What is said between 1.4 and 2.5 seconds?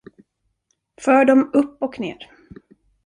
upp och ner.